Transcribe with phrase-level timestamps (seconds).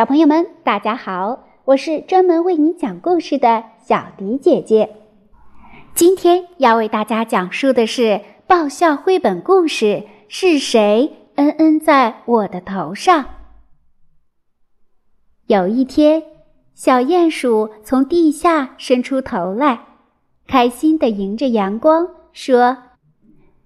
[0.00, 1.40] 小朋友们，大家好！
[1.66, 4.96] 我是专门为你讲故事的小迪姐姐。
[5.94, 9.84] 今天要为大家讲述的是爆笑绘本故事
[10.26, 13.24] 《是谁嗯嗯在我的头上》。
[15.44, 16.22] 有一天，
[16.72, 19.80] 小鼹鼠从地下伸出头来，
[20.46, 22.78] 开心地迎着阳光说：“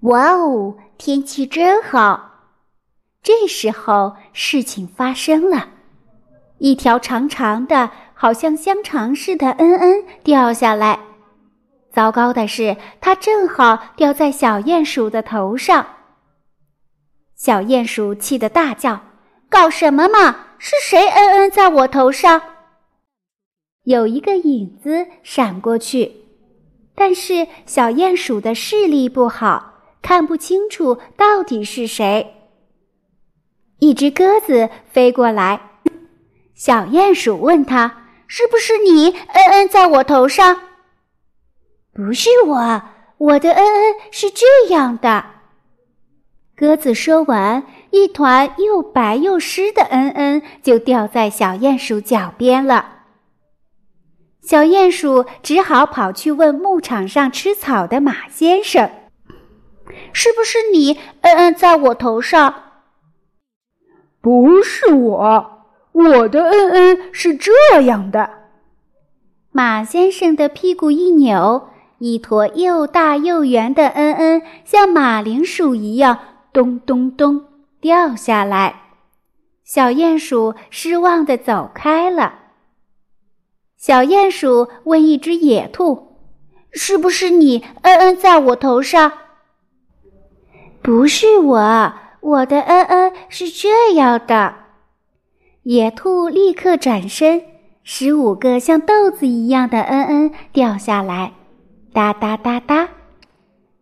[0.03, 2.49] 哇哦，天气真好！”
[3.23, 5.69] 这时候，事情发生了。
[6.65, 10.99] 一条长长的，好像香肠似的“嗯嗯”掉下来。
[11.93, 15.87] 糟糕的是，它正好掉在小鼹鼠的头上。
[17.37, 18.99] 小鼹鼠气得大叫
[19.51, 20.55] ：“搞什么嘛！
[20.57, 22.41] 是谁‘嗯嗯’在我头上？”
[23.85, 26.13] 有一个影子闪过去，
[26.95, 32.35] 但是小鼹鼠的视力不好，看不清楚到底是谁。
[33.81, 35.61] 一只鸽子飞过来。
[36.55, 40.61] 小鼹鼠问他：“是不是你嗯嗯在我头上
[41.93, 42.83] ？”“不是我，
[43.19, 45.25] 我的嗯嗯是这样的。”
[46.57, 52.93] 鸽子说完，一团又白又湿的嗯嗯就掉在小鼹鼠脚边了。
[54.41, 58.89] 小鼹鼠只好跑去问牧场上吃草的马先生
[60.13, 62.55] ：“是不是你嗯嗯在我头上
[64.23, 65.51] ？”“不是我。”
[65.95, 68.29] 我的嗯嗯是这样的，
[69.53, 76.19] 马先生的屁股一扭，一坨又大又圆的嗯嗯像马铃薯一样
[76.53, 77.45] 咚咚咚
[77.81, 78.81] 掉下来。
[79.63, 82.41] 小鼹鼠失望的走开了。
[83.77, 86.19] 小鼹鼠问一只野兔
[86.73, 89.13] ：“是不是你嗯嗯在我头上
[90.83, 94.57] ？”“不是我，我的嗯嗯是这样的。”
[95.65, 97.43] 野兔立刻转身，
[97.85, 101.33] 十五个像豆子一样的“嗯嗯”掉下来，
[101.91, 102.91] 哒哒哒哒，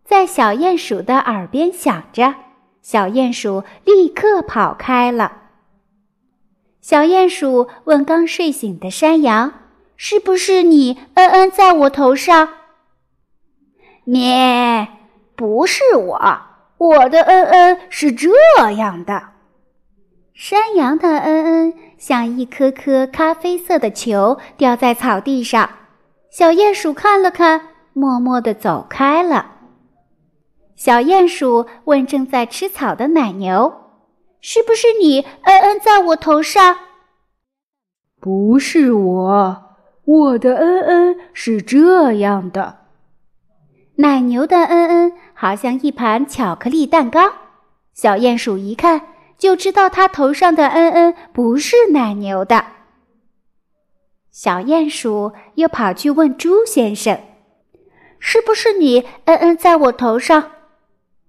[0.05, 2.35] 在小鼹鼠的耳边响着。
[2.81, 5.39] 小鼹鼠立刻跑开了。
[6.79, 9.53] 小鼹鼠问刚睡醒的山羊
[9.97, 12.47] ：“是不是你‘嗯嗯’在我头上
[14.05, 14.87] ？”“咩，
[15.35, 16.41] 不是我，
[16.77, 18.29] 我的‘嗯嗯’是这
[18.77, 19.31] 样的。”
[20.33, 25.69] 山羊的“嗯嗯”像一颗颗咖啡色的球掉在草地上，
[26.31, 27.61] 小鼹鼠看了看，
[27.93, 29.51] 默默地走开了。
[30.75, 33.71] 小鼹鼠问正在吃草的奶牛
[34.41, 36.77] ：“是不是你‘嗯嗯’在我头上
[38.19, 39.63] ？”“不是我，
[40.03, 42.79] 我的‘嗯嗯’是这样的。”
[43.97, 47.21] 奶牛的“嗯嗯”好像一盘巧克力蛋糕，
[47.93, 49.12] 小鼹鼠一看。
[49.37, 52.65] 就知道他头上的“嗯嗯”不是奶牛的。
[54.31, 57.19] 小鼹鼠又跑去问猪先生
[58.19, 60.51] ：“是不是你‘嗯嗯’在我头上？”“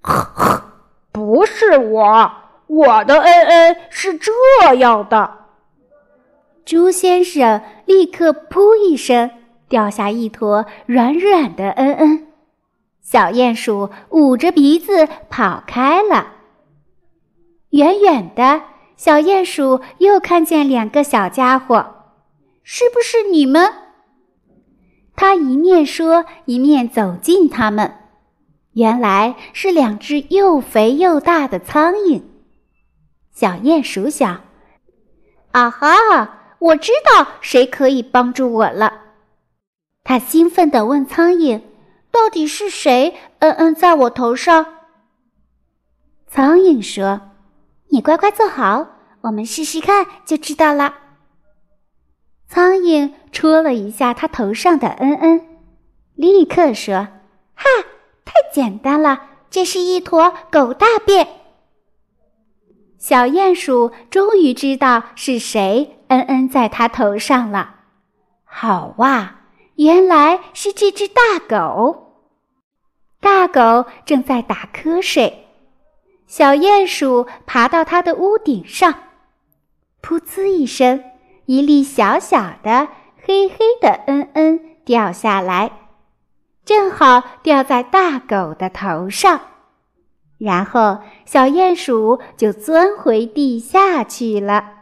[0.01, 0.65] 呵呵，
[1.13, 2.33] 不是我，
[2.67, 4.33] 我的‘嗯嗯’是这
[4.75, 5.39] 样的。”
[6.65, 9.31] 猪先生立刻“噗”一声
[9.69, 12.27] 掉下一坨软软的“嗯嗯”，
[13.03, 16.34] 小鼹鼠捂着鼻子跑开了。
[17.75, 18.63] 远远的
[18.97, 21.85] 小鼹鼠又看见两个小家伙，
[22.63, 23.69] 是不是你们？
[25.17, 27.97] 他一面说，一面走近他们。
[28.75, 32.23] 原来是两只又肥又大的苍蝇。
[33.33, 34.43] 小鼹鼠想
[35.51, 39.01] ：“啊哈，我知道谁可以帮助我了。”
[40.05, 41.61] 他兴奋地问苍蝇
[42.13, 43.17] ：“到底是谁？
[43.41, 44.65] 嗯嗯，在我头上？”
[46.31, 47.34] 苍蝇说。
[47.95, 48.89] 你乖乖坐好，
[49.21, 50.95] 我们试试看就知道了。
[52.49, 55.47] 苍蝇戳了一下他头上的“嗯嗯”，
[56.17, 57.07] 立刻说
[57.55, 57.65] ：“哈，
[58.25, 61.29] 太简单了，这是一坨狗大便。”
[62.99, 67.77] 小鼹鼠终于知道是谁“嗯嗯”在它头上了。
[68.43, 69.37] 好哇，
[69.77, 72.25] 原来是这只大狗。
[73.21, 75.44] 大狗正在打瞌睡。
[76.27, 78.93] 小鼹鼠爬到它的屋顶上，
[80.03, 81.05] 噗呲一声，
[81.47, 82.89] 一粒小小的
[83.23, 85.71] 黑黑的“嗯嗯”掉下来，
[86.65, 89.41] 正好掉在大狗的头上。
[90.39, 94.73] 然后小鼹鼠就钻回地下去了。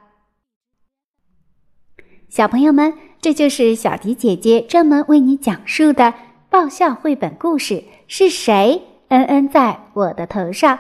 [2.29, 6.15] 小朋友们，这就是小迪姐姐专门为你讲述的
[6.49, 7.85] 爆笑绘本故事。
[8.09, 10.79] 是谁“嗯嗯”在我的头上？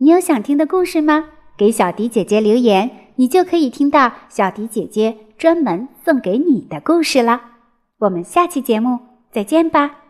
[0.00, 1.24] 你有想听的故事吗？
[1.56, 7.42] 给小迪姐姐留言，你就可以听到小迪姐姐专门送给你的故事了。
[7.98, 9.00] 我们下期节目
[9.32, 10.07] 再见吧。